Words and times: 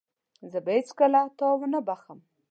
زه 0.51 0.59
به 0.65 0.71
هيڅکله 0.77 1.21
تا 1.39 1.47
ونه 1.59 1.79
بخښم. 1.87 2.19